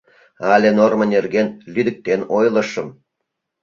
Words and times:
Але 0.53 0.69
нормо 0.77 1.03
нерген 1.13 1.47
лӱдыктен 1.73 2.19
ойлышым? 2.37 2.87